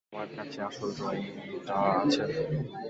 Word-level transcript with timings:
তোমার 0.03 0.27
কাছে 0.35 0.59
আসল 0.67 0.89
ড্রয়িংটা 0.97 1.75
আছে? 2.01 2.23